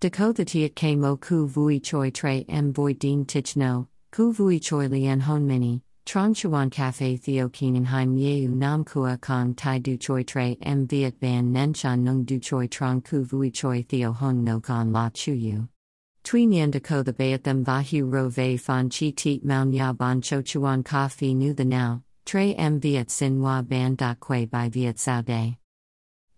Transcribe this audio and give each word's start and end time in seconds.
Dakota 0.00 0.44
tiat 0.44 0.76
k 0.76 0.94
mo 0.94 1.16
ku 1.16 1.48
vui 1.48 1.80
choi 1.80 2.10
tre 2.10 2.44
m 2.48 2.72
voi 2.72 2.92
din 2.92 3.24
tich 3.24 3.56
no, 3.56 3.88
ku 4.12 4.32
vui 4.32 4.60
choi 4.60 4.86
lien 4.86 5.18
hon 5.18 5.44
mini, 5.44 5.82
trong 6.06 6.32
chuan 6.34 6.70
cafe 6.70 7.16
theo 7.16 7.48
keenenheim 7.48 8.16
yeu 8.16 8.48
nam 8.48 8.84
kua 8.84 9.16
kong 9.16 9.54
tai 9.54 9.80
du 9.80 9.96
choi 9.96 10.22
tre 10.22 10.56
m 10.62 10.86
viet 10.86 11.14
van 11.20 11.52
nen 11.52 11.72
chan 11.72 12.04
nung 12.04 12.22
du 12.22 12.38
choi 12.38 12.68
trong 12.68 13.00
ku 13.00 13.24
vui 13.24 13.50
choi 13.50 13.82
theo 13.88 14.12
hong 14.12 14.44
no 14.44 14.60
con 14.60 14.92
la 14.92 15.10
chu 15.10 15.32
yu. 15.32 15.66
Tui 16.22 16.46
Nien 16.46 16.70
Dakota 16.70 17.12
bayat 17.12 17.42
them 17.42 17.64
vahu 17.64 18.08
ro 18.08 18.28
ve 18.28 18.56
fan 18.56 18.88
chi 18.88 19.10
tit 19.10 19.44
maun 19.44 19.72
ya 19.72 19.92
ban 19.92 20.20
cho 20.20 20.42
chuan 20.42 20.84
ka 20.84 21.08
fi 21.08 21.34
nu 21.34 21.52
the 21.54 21.64
now, 21.64 22.04
tre 22.24 22.54
m 22.54 22.78
viet 22.78 23.10
sin 23.10 23.42
wa 23.42 23.62
ban 23.62 23.96
da 23.96 24.14
quay 24.20 24.44
by 24.44 24.68
viet 24.68 25.00
sao 25.00 25.22
day. 25.22 25.58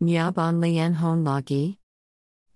Nya 0.01 0.33
bon 0.33 0.63
lien 0.63 0.95
hon 0.95 1.25
la 1.25 1.43
gi? 1.43 1.77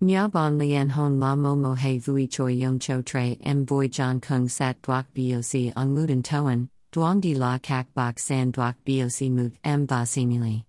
Nya 0.05 0.31
bon 0.31 0.59
lien 0.59 0.91
hon 0.91 1.19
la 1.19 1.35
mo 1.35 1.57
mo 1.57 1.73
he 1.73 1.99
vui 1.99 2.27
choi 2.27 2.53
yong 2.53 2.79
cho 2.79 3.01
tre 3.01 3.39
m 3.41 3.65
voi 3.65 3.89
jan 3.89 4.21
kung 4.21 4.51
sat 4.51 4.77
duak 4.83 5.07
boc 5.15 5.73
ang 5.77 5.95
mudan 5.97 6.23
toan, 6.23 6.69
duang 6.93 7.23
di 7.23 7.35
la 7.35 7.57
kak 7.57 7.87
bak 7.95 8.19
san 8.19 8.53
duak 8.53 8.75
boc 8.85 9.31
mut 9.31 9.53
m 9.65 9.87
va 9.87 10.05
simili. 10.05 10.65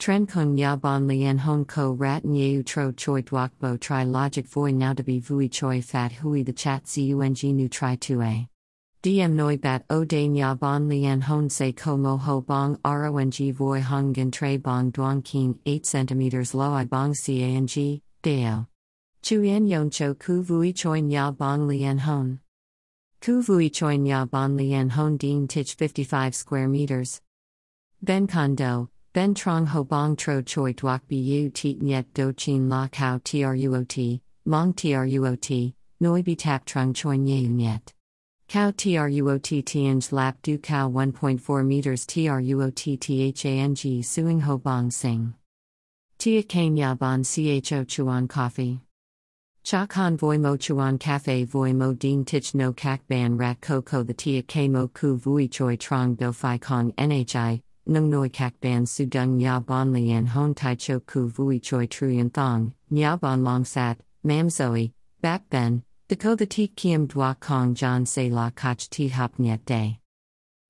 Tren 0.00 0.26
kung 0.26 0.56
ya 0.56 0.74
bon 0.74 1.06
lien 1.06 1.38
hon 1.38 1.64
ko 1.66 1.92
rat 1.92 2.24
nyeu 2.24 2.64
tro 2.64 2.90
choi 2.90 3.22
duak 3.22 3.52
bo 3.60 3.76
tri 3.76 4.02
logic 4.02 4.48
voi 4.48 4.72
now 4.72 4.92
to 4.92 5.04
be 5.04 5.20
vui 5.20 5.48
choi 5.48 5.80
fat 5.80 6.10
hui 6.10 6.42
the 6.42 6.52
chat 6.52 6.82
cung 6.92 7.56
nu 7.56 7.68
tri 7.68 7.94
tu 7.94 8.20
a. 8.20 8.48
DM 9.04 9.34
noi 9.34 9.56
bat 9.56 9.84
o 9.88 10.04
de 10.04 10.26
nya 10.26 10.58
bon 10.58 10.88
lien 10.88 11.20
hon 11.20 11.48
se 11.48 11.70
ko 11.70 11.96
mo 11.96 12.16
ho 12.16 12.40
bong 12.40 12.76
rong 12.84 13.54
voi 13.54 13.80
hung 13.80 14.12
gen 14.12 14.32
tre 14.32 14.56
bong 14.56 14.90
duang 14.90 15.22
king 15.22 15.56
8 15.64 15.84
cm 15.84 16.54
low 16.54 16.72
i 16.72 16.84
bong 16.84 17.14
cang, 17.14 18.02
deo. 18.28 18.66
Chuyen 19.22 19.66
yon 19.66 19.88
cho 19.88 20.12
ku 20.12 20.42
vui 20.42 20.72
choi 20.74 21.00
nya 21.00 21.30
bon 21.30 21.66
lien 21.66 21.96
hon. 21.96 22.40
Ku 23.22 23.42
vui 23.42 23.70
choi 23.70 23.96
nya 23.96 24.26
bon 24.30 24.54
lien 24.54 24.90
hon 24.90 25.16
din 25.16 25.48
tich 25.48 25.74
55 25.74 26.34
square 26.34 26.68
meters. 26.68 27.22
Ben 28.02 28.26
kondo, 28.26 28.90
ben 29.14 29.32
trong 29.34 29.64
ho 29.66 29.82
bong 29.82 30.14
tro 30.14 30.42
choi 30.42 30.74
duok 30.74 31.00
bu 31.08 31.50
tiet 31.50 31.80
nyet 31.80 32.04
do 32.12 32.32
chin 32.34 32.68
la 32.68 32.88
kao 32.88 33.18
truot, 33.18 34.20
mong 34.46 34.74
truot, 34.74 35.72
noi 36.00 36.22
bi 36.22 36.34
tap 36.34 36.66
trung 36.66 36.92
choi 36.92 37.16
nye 37.16 37.48
nyet. 37.48 37.94
Cow 38.48 38.70
TRUOT 38.70 39.64
Tianj 39.64 40.12
Lap 40.12 40.36
Du 40.42 40.58
Cow 40.58 40.90
1.4 40.90 41.66
meters 41.66 42.06
TRUOT 42.06 43.34
THANG 43.34 44.02
Suing 44.02 44.40
Ho 44.40 44.58
Bong 44.58 44.90
Sing. 44.90 45.34
Tia 46.28 46.42
Kane 46.42 46.76
Yaban 46.76 47.24
CHO 47.24 47.84
Chuan 47.84 48.28
Coffee. 48.28 48.82
Cha 49.64 49.86
Khan 49.86 50.14
Voi 50.18 50.36
Mo 50.36 50.58
Chuan 50.58 50.98
Cafe 50.98 51.44
Voi 51.44 51.72
Mo 51.72 51.94
Ding 51.94 52.22
Tich 52.22 52.54
No 52.54 52.70
Kak 52.74 53.00
Ban 53.08 53.38
Rat 53.38 53.62
Coco 53.62 54.02
The 54.02 54.12
Tia 54.12 54.42
K 54.42 54.68
Mo 54.68 54.88
Ku 54.88 55.16
Vui 55.16 55.48
Choi 55.48 55.76
Trong 55.76 56.16
Do 56.16 56.34
Phi 56.34 56.58
Kong 56.58 56.92
NHI. 56.98 57.62
Nung 57.86 58.10
Noi 58.10 58.28
Kak 58.28 58.60
Ban 58.60 58.84
Su 58.84 59.06
Dung 59.06 59.40
Ya 59.40 59.58
Bon 59.58 59.90
Lian 59.90 60.26
Hon 60.26 60.52
Tai 60.52 60.74
Cho 60.74 61.00
Ku 61.00 61.28
Vui 61.28 61.60
Choi 61.60 61.86
Truyen 61.86 62.30
Thong, 62.30 62.74
Nya 62.92 63.18
Bon 63.18 63.42
Long 63.42 63.64
Sat, 63.64 63.96
Mam 64.22 64.50
Zoe, 64.50 64.92
Bap 65.22 65.48
Ben, 65.48 65.82
Dakota 66.08 66.44
Ti 66.44 66.68
Kiem 66.68 67.06
Dwa 67.08 67.40
Kong 67.40 67.74
John 67.74 68.04
Se 68.04 68.28
La 68.28 68.50
Kach 68.50 68.90
Ti 68.90 69.08
Hop 69.08 69.38
Nyet 69.38 69.64
Day. 69.64 69.98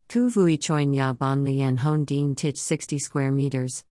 Ku 0.09 0.31
Vui 0.31 0.57
Choi 0.57 0.85
Nya 0.85 1.19
Bon 1.19 1.45
Lian 1.45 1.79
Hon 1.79 2.05
Ding 2.05 2.37
Tich 2.37 2.59
60 2.59 3.01
square 3.01 3.33
meters. 3.33 3.83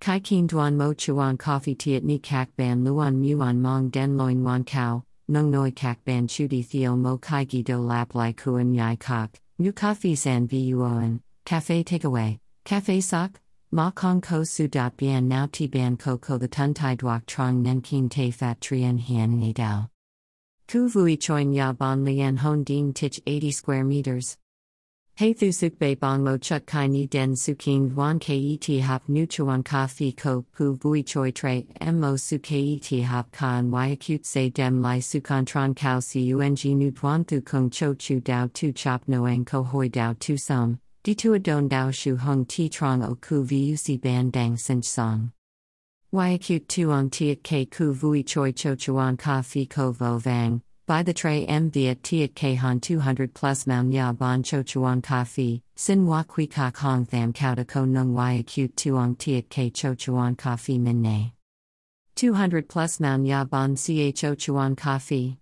Kai 0.00 0.20
Keen 0.20 0.46
Duan 0.46 0.76
Mo 0.76 0.92
Chuan 0.92 1.36
Coffee 1.36 1.74
Tiat 1.74 2.02
Ni 2.02 2.18
Kak 2.18 2.48
Ban 2.56 2.84
Luan 2.84 3.16
Muan 3.16 3.60
Mong 3.60 3.90
Den 3.90 4.16
Loin 4.16 4.44
Wan 4.44 4.64
Kao, 4.64 5.04
Nung 5.28 5.50
Noi 5.50 5.70
Kak 5.70 6.04
Ban 6.04 6.28
Chudi 6.28 6.64
Theo 6.64 6.94
Mo 6.96 7.18
Kai 7.18 7.44
Gi 7.44 7.62
Do 7.62 7.78
Lap 7.78 8.14
Lai 8.14 8.32
Kuan 8.32 8.74
Yai 8.74 8.96
Kok, 8.96 9.30
New 9.58 9.72
Coffee 9.72 10.14
San 10.14 10.46
Vuoen, 10.46 11.20
Cafe 11.44 11.82
Takeaway, 11.82 12.38
Cafe 12.64 13.00
Sok, 13.00 13.40
Ma 13.72 13.90
Kong 13.90 14.20
Ko 14.20 14.44
Su 14.44 14.68
Dot 14.68 14.96
Bien 14.96 15.28
Now 15.28 15.48
Ti 15.50 15.66
Ban 15.66 15.96
Ko 15.96 16.16
The 16.16 16.48
Tun 16.48 16.72
Tai 16.72 16.96
Duok 16.96 17.26
Trong 17.26 17.62
Nen 17.62 17.80
Keen 17.80 18.08
Te 18.08 18.30
Fat 18.30 18.60
Trian 18.60 18.98
Han 18.98 19.40
Nga 19.40 19.52
Dao. 19.54 19.88
Ku 20.68 20.88
Vui 20.88 21.16
Choin 21.16 21.52
Ya 21.52 21.72
Bon 21.72 22.04
Lian 22.04 22.36
Hon 22.38 22.64
Ding 22.64 22.92
Tich 22.92 23.20
80 23.26 23.50
square 23.50 23.84
meters. 23.84 24.36
Hey 25.18 25.32
Thu 25.32 25.50
Suk 25.50 25.78
Bei 25.78 25.94
Bong 25.94 26.24
Mo 26.24 26.36
Chuk 26.36 26.66
Kai 26.66 26.88
Ni 26.88 27.06
Den 27.06 27.34
Su 27.36 27.54
King 27.54 27.94
Wan 27.94 28.18
Ket 28.18 28.82
Hop 28.82 29.02
Nu 29.08 29.24
Chuan 29.24 29.62
Ka 29.62 29.86
Fi 29.86 30.12
Ko 30.12 30.44
Pu 30.54 30.76
Vui 30.76 31.02
Choi 31.02 31.30
Tre 31.30 31.66
Mo 31.90 32.16
Su 32.16 32.38
Ket 32.38 33.02
Hop 33.02 33.32
Kan 33.32 33.70
Y 33.70 33.92
Acute 33.92 34.26
Se 34.26 34.50
Dem 34.50 34.82
Lai 34.82 35.00
Su 35.00 35.22
Kan 35.22 35.46
Tron 35.46 35.74
Kao 35.74 36.00
Cung 36.02 36.78
Nu 36.78 36.90
Tuan 36.90 37.24
Thu 37.24 37.40
Kung 37.40 37.70
Cho 37.70 37.94
Chu 37.94 38.20
Dao 38.20 38.52
Tu 38.52 38.72
Chop 38.72 39.04
no 39.06 39.22
Noang 39.22 39.46
Ko 39.46 39.62
Hoi 39.62 39.88
Dao 39.88 40.12
Tu 40.18 40.36
Som, 40.36 40.78
Di 41.02 41.14
Tu 41.14 41.32
Adon 41.32 41.66
Dao 41.66 41.90
Shu 41.90 42.16
Hung 42.16 42.44
Ti 42.44 42.68
Trong 42.68 43.02
O 43.02 43.14
Ku 43.14 43.42
Vuc 43.42 43.98
Ban 44.02 44.28
Dang 44.28 44.58
Sinch 44.58 44.84
Song. 44.84 45.32
Y 46.12 46.34
Acute 46.34 46.68
Tuong 46.68 47.08
Tiat 47.08 47.42
K 47.42 47.64
Ku 47.64 47.94
Vui 47.94 48.22
Choi 48.22 48.52
Cho 48.52 48.74
Chuan 48.74 49.16
Ka 49.16 49.40
Fi 49.40 49.64
Ko 49.64 49.92
Vo 49.92 50.18
Vang. 50.18 50.60
By 50.86 51.02
the 51.02 51.12
tray 51.12 51.44
M 51.46 51.68
Viet 51.68 52.02
Tiat 52.02 52.36
Khan 52.36 52.78
200 52.78 53.34
plus 53.34 53.66
Maun 53.66 53.90
Ya 53.90 54.12
Bon 54.12 54.40
Cho 54.44 54.62
Chuan 54.62 55.02
Fi, 55.02 55.60
Sin 55.74 56.06
Wa 56.06 56.22
Kui 56.22 56.46
Ka 56.46 56.70
Kong 56.70 57.04
Tham 57.04 57.32
Kao 57.32 57.56
Ko 57.64 57.84
Nung 57.84 58.14
Y 58.14 58.34
Acute 58.34 58.76
Tuong 58.76 59.48
K 59.48 59.70
Cho 59.70 59.96
Chuan 59.96 60.36
Fi 60.36 60.78
Min 60.78 61.02
Ne. 61.02 61.32
200 62.14 62.68
plus 62.68 63.00
Maun 63.00 63.26
Ya 63.26 63.42
Bon 63.42 63.74
Cho 63.74 64.36
Chuan 64.36 64.76
Fi. 64.76 65.36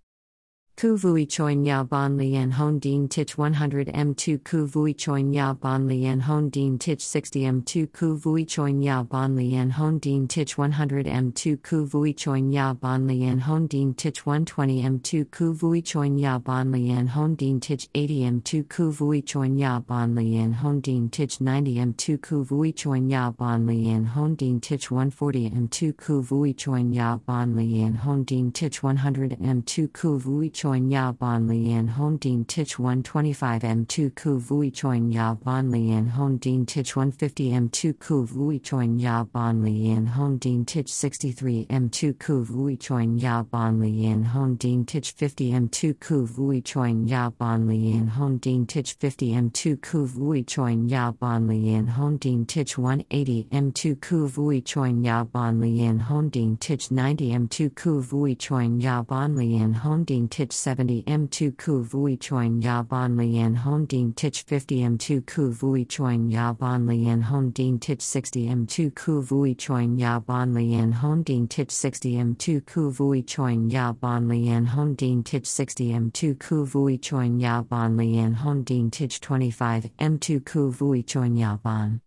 Ku 0.77 0.97
Vui 0.97 1.25
Choi 1.25 1.55
Nya 1.55 1.89
Bon 1.89 2.17
Lien 2.19 2.51
Hon 2.51 2.81
Din 2.81 3.09
Tich 3.09 3.39
100 3.39 3.87
M2 3.95 4.43
Ku 4.43 4.67
Vui 4.67 4.93
Choi 4.93 5.23
Nya 5.23 5.59
Bon 5.59 5.87
Lien 5.87 6.19
Hon 6.19 6.51
Din 6.51 6.79
Tich 6.81 7.01
60 7.01 7.43
M2 7.43 7.93
Ku 7.93 8.17
Vui 8.17 8.45
Choi 8.45 8.73
Nya 8.73 9.09
Bon 9.09 9.37
Lien 9.37 9.71
Hon 9.71 10.01
Din 10.01 10.27
Tich 10.27 10.59
100 10.59 11.07
M2 11.07 11.63
Ku 11.63 11.87
Vui 11.87 12.13
Choi 12.13 12.41
Nya 12.41 12.75
Bon 12.81 13.07
Lien 13.07 13.39
Hon 13.39 13.69
Din 13.69 13.95
Tich 13.95 14.27
120 14.27 14.83
M2 14.83 15.31
Ku 15.31 15.53
Vui 15.55 15.81
Choi 15.81 16.09
Nya 16.09 16.43
Bon 16.43 16.73
Lien 16.73 17.07
Hon 17.07 17.37
Din 17.37 17.61
Tich 17.61 17.89
80 17.95 18.43
M2 18.43 18.69
Ku 18.69 18.91
Vui 18.91 19.23
Choi 19.23 19.47
Nya 19.47 19.87
Bon 19.87 20.13
Lien 20.17 20.53
Hon 20.55 20.81
Din 20.81 21.09
Tich 21.09 21.39
90 21.39 21.77
M2 21.77 22.21
Ku 22.21 22.43
Vui 22.43 22.73
Choi 22.73 22.99
Nya 22.99 23.31
Bon 23.37 23.65
Lien 23.65 24.07
Hon 24.07 24.35
Din 24.35 24.61
Tich 24.61 24.91
140 24.91 25.51
M2 25.51 25.97
Ku 25.97 26.21
Vui 26.21 26.53
Choi 26.53 26.83
Nya 26.83 27.21
Bon 27.25 27.55
Lien 27.55 27.95
Hon 27.95 28.25
Din 28.25 28.51
Tich 28.51 28.83
100 28.83 29.39
M2 29.41 29.93
Ku 29.93 30.19
Vui 30.19 30.51
Choin 30.65 30.91
Ya 30.91 31.13
Bon 31.13 31.47
Lian 31.47 31.87
Hon 31.89 32.17
Din 32.17 32.43
Tich 32.47 32.79
125 32.79 33.61
M2 33.61 34.15
Ku 34.15 34.39
Vui 34.39 34.71
Choin 34.71 35.13
Ya 35.13 35.35
Bon 35.35 35.71
Lian 35.71 36.09
Hon 36.09 36.39
Din 36.39 36.65
Tich 36.65 36.97
150 36.97 37.51
M2 37.51 37.99
Ku 38.01 38.25
Vui 38.25 38.59
Choin 38.61 38.99
Ya 38.99 39.25
Bon 39.25 39.63
Lian 39.63 40.07
Hon 40.07 40.39
Din 40.39 40.65
Tich 40.65 40.89
63 40.89 41.67
M2 41.67 42.19
Ku 42.19 42.43
Vui 42.45 42.79
Choin 42.79 43.19
Ya 43.19 43.43
Bon 43.43 43.79
Lian 43.79 44.25
Hon 44.25 44.57
Din 44.57 44.87
Tich 44.87 45.13
50 45.13 45.53
M2 45.53 46.01
Ku 46.01 46.25
Vui 46.25 46.63
Choin 46.63 47.07
Ya 47.07 47.29
Bon 47.29 47.69
Lian 47.69 48.09
Hon 48.09 48.39
Din 48.39 48.65
Tich 48.65 48.97
50 48.99 49.35
M2 49.35 49.83
Ku 49.83 50.07
Vui 50.07 50.45
Choin 50.45 50.89
Ya 50.89 51.13
Bon 51.13 51.47
Lian 51.47 51.89
Hon 51.89 52.17
Din 52.17 52.47
Tich 52.47 52.79
180 52.79 53.49
M2 53.53 54.01
Ku 54.01 54.27
Vui 54.29 54.63
Choin 54.63 55.05
Ya 55.05 55.25
Bon 55.25 55.61
Lian 55.61 55.99
Hon 55.99 56.31
Din 56.31 56.57
Tich 56.57 56.89
90 56.91 57.33
M2 57.33 57.75
Ku 57.77 58.01
Vui 58.01 58.35
Choin 58.35 58.81
Ya 58.81 59.03
Bon 59.03 59.37
Lian 59.37 59.75
Hon 59.75 60.05
Din 60.05 60.27
Tich 60.27 60.54
70 60.55 61.05
M2 61.07 61.59
Ku 61.59 61.83
Vui 61.83 62.17
Choin 62.17 62.63
Ya 62.63 62.83
Bon 62.83 63.17
Lian 63.17 63.57
Hon 63.57 63.87
Din 63.87 64.13
Tich 64.13 64.45
50 64.47 64.81
M2 64.81 65.27
Ku 65.27 65.51
Vui 65.51 65.85
Choin 65.85 66.31
Ya 66.31 66.53
Bon 66.53 66.87
Lian 66.87 67.23
Hon 67.23 67.51
Din 67.51 67.79
Tich 67.79 68.01
60 68.01 68.47
M2 68.49 68.95
Ku 68.95 69.23
Vui 69.23 69.55
Choin 69.55 69.99
Ya 69.99 70.21
Bon 70.21 70.55
Lian 70.55 70.93
Hon 70.93 71.23
Din 71.23 71.49
Tich 71.49 71.71
60 71.71 72.15
M2 72.15 72.67
Ku 72.67 72.91
Vui 72.91 73.23
Choin 73.23 73.71
Ya 73.71 73.93
Bon 73.93 74.29
Lian 74.29 74.67
Hon 74.67 74.95
Din 74.95 75.23
Tich 75.23 75.47
60 75.47 75.91
M2 75.91 76.39
Ku 76.39 76.65
Vui 76.65 76.99
Choin 76.99 77.41
Ya 77.41 77.63
Bon 77.63 77.97
Lian 77.97 78.35
Hon 78.35 78.63
Din 78.63 78.91
Tich 78.91 79.21
25 79.21 79.91
M2 79.99 80.45
Ku 80.45 80.71
Vui 80.71 81.03
Choin 81.03 81.37
Ya 81.37 81.57
Bon 81.57 82.01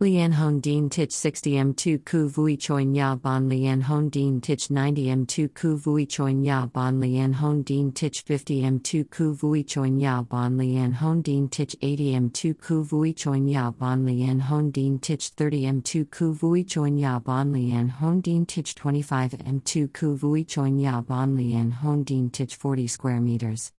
Lian 0.00 0.32
Hon 0.34 0.60
Din 0.60 0.88
Tich 0.88 1.10
60 1.10 1.54
M2 1.54 2.04
Ku 2.04 2.28
Vui 2.28 2.56
Choin 2.56 2.94
Ya 2.94 3.16
Bon 3.16 3.48
Lian 3.48 3.82
Hon 3.82 4.08
Din 4.08 4.40
Tich 4.40 4.70
90 4.70 5.06
M2 5.06 5.52
Ku 5.52 5.76
Vui 5.76 6.06
Choin 6.06 6.44
Ya 6.44 6.66
Bon 6.66 7.00
Lian 7.00 7.32
Hon 7.32 7.64
Din 7.64 7.90
Tich 7.90 8.22
50 8.24 8.62
M2 8.62 9.10
Ku 9.10 9.34
Vui 9.34 9.64
Choin 9.64 9.98
Ya 9.98 10.22
Bon 10.22 10.56
Lian 10.56 10.92
Hon 10.92 11.20
Din 11.20 11.48
Tich 11.48 11.74
80 11.82 12.12
M2 12.30 12.60
Ku 12.60 12.84
Vui 12.84 13.12
Choin 13.12 13.48
Ya 13.48 13.72
Bon 13.72 14.06
Lian 14.06 14.38
Hon 14.38 14.70
Din 14.70 15.00
Tich 15.00 15.34
30 15.34 15.64
M2 15.64 16.08
Ku 16.12 16.32
Vui 16.32 16.62
Choin 16.62 16.96
Ya 16.96 17.18
Bon 17.18 17.52
Lian 17.52 17.88
Hon 17.88 18.20
Din 18.20 18.46
Tich 18.46 18.76
25 18.76 19.32
M2 19.32 19.92
Ku 19.92 20.14
Vui 20.14 20.44
Choin 20.44 20.78
Ya 20.78 21.00
Bon 21.00 21.36
Lian 21.36 21.72
Hon 21.72 22.04
Din 22.04 22.30
Tich 22.30 22.54
40 22.54 22.86
square 22.86 23.20
meters. 23.20 23.72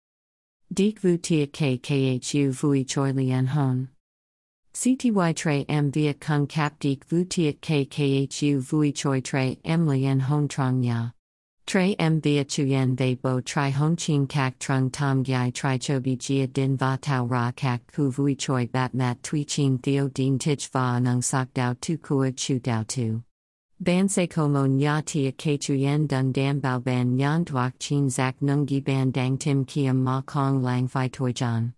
Dik 0.74 0.98
Vu 0.98 1.16
Tiat 1.16 1.52
K 1.52 1.78
Khu 1.78 2.50
Vui 2.50 2.82
Choi 2.82 3.12
Lian 3.12 3.46
Hon. 3.46 3.90
CTY 4.78 5.34
Tre 5.34 5.64
M 5.68 5.90
Viet 5.90 6.20
Kung 6.20 6.46
Kap 6.46 6.78
Dik 6.78 7.04
Vu 7.06 7.24
Tiat 7.24 7.60
K 7.60 7.84
Khu 8.30 8.60
Vui 8.60 8.92
Choi 8.92 9.20
Tre 9.20 9.58
M 9.64 9.88
Lien 9.88 10.20
Hon 10.20 10.46
Trong 10.46 10.84
Ya. 10.84 11.10
Tre 11.66 11.96
m 11.98 12.20
via 12.20 12.44
chuyen 12.44 12.96
they 12.96 13.16
bo 13.16 13.40
tri 13.40 13.70
hon 13.70 13.96
Ching 13.96 14.28
kak 14.28 14.56
trung 14.60 14.88
tom 14.88 15.24
gyai 15.24 15.52
tri 15.52 15.78
chobi 15.78 16.16
jia 16.16 16.46
din 16.52 16.76
va 16.76 16.96
tau 17.02 17.26
ra 17.26 17.50
kak 17.56 17.80
ku 17.92 18.12
vui 18.12 18.36
choi 18.36 18.66
bat 18.66 18.94
mat 18.94 19.18
tui 19.20 19.42
chin 19.42 19.78
theo 19.78 20.06
din 20.14 20.38
tich 20.38 20.70
va 20.70 21.00
nung 21.00 21.22
sak 21.22 21.52
dao 21.54 21.74
tu 21.80 21.98
kua 21.98 22.30
chu 22.30 22.60
dao 22.60 22.84
tu. 22.86 23.20
Ban 23.80 24.08
se 24.08 24.28
como 24.28 24.64
nya 24.64 25.02
tia 25.04 25.32
ke 25.32 25.58
chuyen 25.58 26.06
dun 26.06 26.30
dam 26.30 26.60
bao 26.60 26.78
ban 26.78 27.18
yan 27.18 27.44
duak 27.44 27.72
chin 27.80 28.08
zak 28.08 28.36
nungi 28.40 28.84
ban 28.84 29.10
dang 29.10 29.36
tim 29.38 29.64
kiam 29.64 30.04
ma 30.04 30.22
kong 30.24 30.62
lang 30.62 30.86
fi 30.86 31.08
toi 31.08 31.32
jan. 31.32 31.72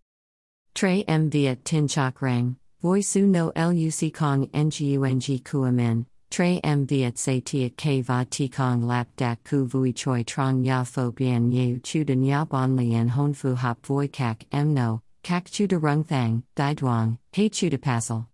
Tre 0.75 1.03
m 1.09 1.31
via 1.31 1.57
tin 1.65 1.89
chak 1.89 2.23
rang, 2.23 2.57
voi 2.83 3.03
su 3.03 3.27
no 3.27 3.53
luc 3.55 4.13
kong 4.15 4.47
ngung 4.47 5.43
kuamen, 5.45 6.07
Tre 6.31 6.61
m 6.63 6.87
viet 6.87 7.19
se 7.19 7.41
tiat 7.41 7.77
k 7.77 8.03
va 8.03 8.25
ti 8.31 8.49
kong 8.49 8.87
lap 8.87 9.09
dak 9.17 9.43
ku 9.43 9.67
vui 9.67 9.93
choi 9.93 10.23
trong 10.23 10.63
ya 10.65 10.85
fo 10.85 11.11
bien 11.11 11.51
ye 11.51 11.79
chu 11.81 12.05
den 12.05 12.23
ya 12.23 12.45
bon 12.45 12.77
lien 12.77 13.09
hon 13.09 13.35
fu 13.35 13.57
hop 13.57 13.85
voi 13.85 14.07
kak 14.07 14.45
em 14.53 14.73
no, 14.73 15.03
kak 15.25 15.51
chu 15.51 15.67
de 15.67 15.77
rung 15.77 16.05
thang, 16.05 16.45
dai 16.55 16.75
duang, 16.75 17.19
he 17.33 17.49
chu 17.49 17.69
de 17.69 17.79
passel. 17.79 18.29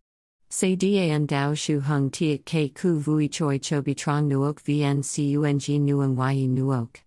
Se 0.50 0.76
dan 0.76 1.26
dao 1.26 1.54
shu 1.54 1.80
hung 1.80 2.10
tiat 2.10 2.44
k 2.44 2.68
ku 2.68 3.00
vui 3.00 3.28
choi 3.28 3.58
cho 3.58 3.80
bi 3.80 3.94
trong 3.94 4.28
nuok 4.28 4.62
vn 4.62 5.02
cung 5.02 5.86
nuang 5.86 6.36
yi 6.36 6.46
nuok. 6.46 7.00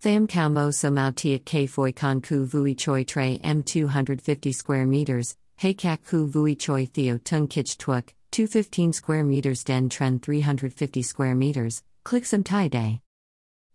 Tham 0.00 0.28
kao 0.28 0.48
mo 0.48 0.70
so 0.70 0.90
mao 0.90 1.10
tiat 1.10 1.44
k 1.44 1.66
foi 1.66 1.90
con 1.90 2.20
ku 2.20 2.46
vui 2.46 2.74
choi 2.76 3.02
tre 3.02 3.40
m 3.42 3.64
250 3.64 4.52
square 4.52 4.86
meters, 4.86 5.34
he 5.56 5.74
kak 5.74 6.04
ku 6.04 6.26
vui 6.26 6.54
choi 6.54 6.86
theo 6.86 7.18
tung 7.18 7.46
kich 7.48 7.76
tuok, 7.78 8.12
215 8.32 8.92
square 8.92 9.24
meters 9.24 9.64
den 9.64 9.88
tren 9.88 10.18
350 10.20 11.02
square 11.02 11.34
meters, 11.34 11.82
click 12.02 12.26
some 12.26 12.42
tai 12.42 12.68
day. 12.68 13.00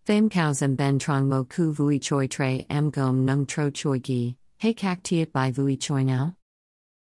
Tham 0.05 0.29
kao 0.29 0.51
zem 0.51 0.75
ben 0.75 0.99
trong 0.99 1.29
mo 1.29 1.43
ku 1.43 1.71
vui 1.71 1.99
choi 1.99 2.27
tre 2.27 2.65
am 2.69 2.89
gom 2.89 3.25
nung 3.25 3.45
tro 3.45 3.69
choi 3.69 3.99
gi, 3.99 4.35
kak 4.59 5.03
tiet 5.03 5.31
by 5.31 5.51
vui 5.51 5.77
choi 5.77 6.03
now? 6.03 6.35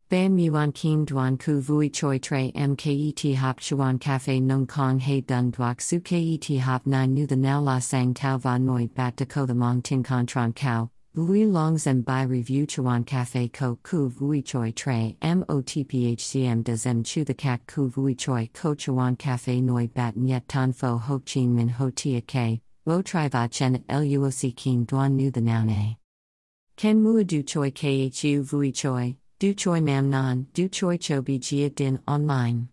Ban 0.10 0.38
yuan 0.38 0.72
kim 0.72 1.06
duan 1.06 1.38
ku 1.38 1.60
vui 1.60 1.90
choi 1.90 2.20
tre 2.20 2.52
mket 2.54 3.36
hop 3.36 3.60
chuan 3.60 3.98
cafe 3.98 4.40
nung 4.40 4.68
kong 4.68 5.00
hey 5.00 5.22
dun 5.22 5.52
duak 5.52 5.82
su 5.82 6.00
ket 6.00 6.46
hop 6.60 6.86
nine 6.86 7.14
nu 7.14 7.26
the 7.26 7.36
now 7.36 7.60
la 7.60 7.80
sang 7.80 8.14
tau 8.14 8.38
va 8.38 8.58
noi 8.60 8.88
bat 8.96 9.18
the 9.18 9.26
mong 9.26 9.82
tin 9.84 10.04
con 10.04 10.26
tron 10.26 10.54
kao, 10.54 10.92
Vui 11.16 11.46
Long 11.46 11.78
Zem 11.78 12.02
Bai 12.02 12.24
Review 12.24 12.66
Chuan 12.66 13.04
Cafe 13.04 13.48
Ko 13.48 13.78
Ku 13.84 14.10
Vui 14.10 14.42
Choi 14.42 14.72
Tre 14.72 15.16
MOTPHCM 15.22 16.64
De 16.64 16.76
Zem 16.76 17.04
Chu 17.04 17.24
The 17.24 17.36
Kak 17.36 17.68
Ku 17.68 17.88
Vui 17.88 18.16
Choi 18.16 18.50
Ko 18.52 18.74
Chuan 18.74 19.16
Cafe 19.16 19.62
Noi 19.62 19.86
Bat 19.86 20.16
Nyet 20.16 20.48
Tan 20.48 20.74
Fo 20.74 20.98
Ho 20.98 21.22
Chin 21.24 21.56
Min 21.56 21.70
Ho 21.70 21.92
Tia 21.92 22.22
K 22.22 22.60
Wo 22.86 23.04
Tri 23.04 23.28
Va 23.28 23.48
Chen 23.48 23.84
Luoc 23.88 24.56
Kin 24.56 24.88
Duan 24.88 25.12
Nu 25.12 25.30
The 25.30 25.42
Noun 25.42 25.98
Ken 26.78 27.04
Mua 27.04 27.24
Du 27.24 27.44
Choi 27.44 27.70
Khu 27.70 28.42
Vui 28.42 28.72
Choi 28.72 29.16
Du 29.38 29.54
Choi 29.54 29.82
Mam 29.82 30.10
Nan 30.10 30.48
Du 30.56 30.68
Choi 30.68 30.98
Cho 30.98 31.22
Bi 31.22 31.38
Jia 31.38 31.76
Din 31.76 32.00
Online 32.08 32.70